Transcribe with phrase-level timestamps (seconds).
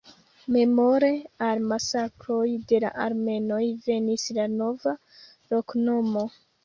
[0.53, 1.09] Memore
[1.47, 3.61] al masakroj de la armenoj
[3.91, 4.99] venis la nova
[5.55, 6.25] loknomo.